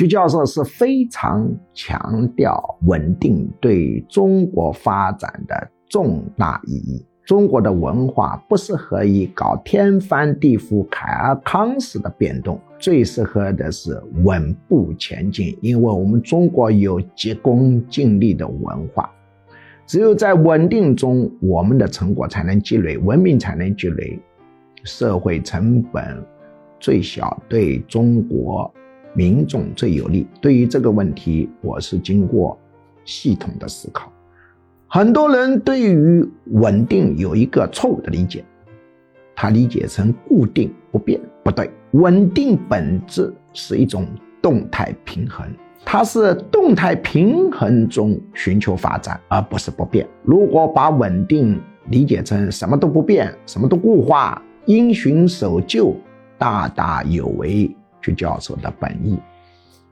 [0.00, 7.04] 徐教授是非常强调稳定对中国发展的重大意义。
[7.26, 15.54] 中国的文化不适合于搞天翻地覆、凯尔康式的变动，最适合的是稳步前进。
[15.60, 19.10] 因为我们中国有急功近利的文化，
[19.84, 24.18] 只有在稳定中，我们的成果才能积累，文明才能积累，
[24.82, 26.02] 社会成本
[26.78, 28.72] 最小，对中国
[29.14, 30.26] 民众最有利。
[30.40, 32.58] 对于这个问题，我是经过
[33.04, 34.12] 系统的思考。
[34.86, 38.44] 很多人对于稳定有一个错误的理解，
[39.36, 41.70] 他理解成固定不变，不对。
[41.92, 44.06] 稳定本质是一种
[44.40, 45.46] 动态平衡，
[45.84, 50.06] 它是动态平衡中寻求发展，而不是不变。
[50.22, 55.96] 如果把稳定理解成什么都不变，什么都固化，因循守旧，
[56.38, 59.18] 大大有违去教授的本意。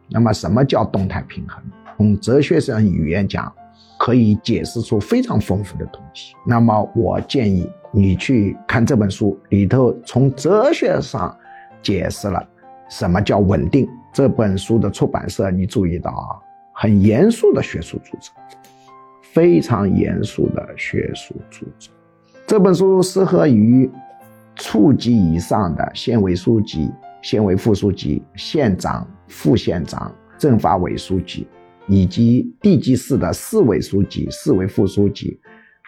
[0.08, 1.62] 那么，什么叫动态平衡？
[1.96, 3.52] 从哲学上语言讲。
[4.00, 6.32] 可以解释出非常丰富的东西。
[6.46, 11.36] 那么，我建议你去看这本书里头，从哲学上
[11.82, 12.40] 解释了
[12.88, 13.88] 什么叫稳定。
[14.12, 16.38] 这本书的出版社，你注意到啊，
[16.72, 18.32] 很严肃的学术著作，
[19.32, 21.92] 非常严肃的学术著作。
[22.46, 23.90] 这本书适合于
[24.54, 26.88] 处级以上的县委书记、
[27.22, 31.46] 县委副书记、县长、副县长、政法委书记。
[31.90, 35.40] 以及地级市的市委书记、市委副书记、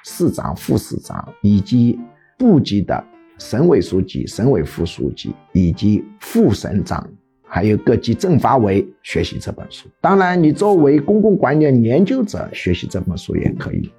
[0.03, 2.01] 市长、副市长，以及
[2.39, 3.05] 部级的
[3.37, 7.07] 省委书记、省委副书记，以及副省长，
[7.47, 9.91] 还有各级政法委学习这本书。
[10.01, 13.93] 当然，你作为公共管理研究者学习这本书也可以。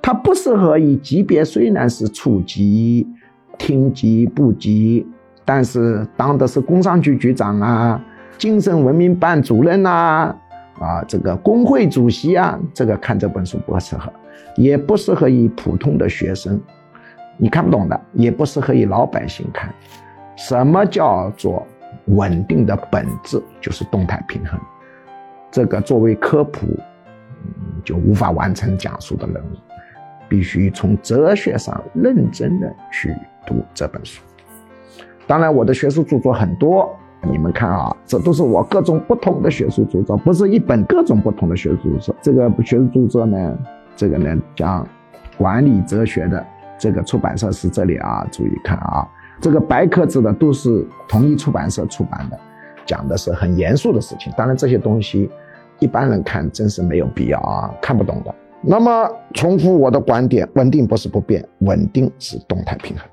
[0.00, 3.04] 它不适合于级别虽然是处级、
[3.58, 5.04] 厅级、部级，
[5.52, 8.00] 但是当的是工商局局长啊、
[8.38, 10.32] 精神文明办主任呐。
[10.78, 14.12] 啊，这个工会主席啊，这个看这本书不适合，
[14.54, 16.60] 也不适合于普通的学生，
[17.36, 19.74] 你看不懂的，也不适合于老百姓看。
[20.36, 21.66] 什么叫做
[22.06, 23.42] 稳定的本质？
[23.60, 24.56] 就是动态平衡。
[25.50, 26.68] 这个作为科普，
[27.42, 29.56] 嗯就无法完成讲述的任务，
[30.28, 33.12] 必须从哲学上认真的去
[33.44, 34.22] 读这本书。
[35.30, 36.90] 当然，我的学术著作很多。
[37.22, 42.16] 你们看啊，这都是我各种不同的学术著作，不是一本各种不同的学术著作。
[42.20, 43.56] 这个学术著作呢，
[43.94, 44.84] 这个呢讲
[45.38, 46.44] 管理哲学的
[46.76, 49.06] 这个出版社是这里啊，注意看啊，
[49.40, 52.36] 这个白壳子的都是同一出版社出版的，
[52.84, 54.32] 讲的是很严肃的事情。
[54.36, 55.30] 当然这些东西
[55.78, 58.34] 一般人看真是没有必要啊，看不懂的。
[58.62, 63.06] 那么重复我的观点，稳定不是不变，稳定是动态平衡。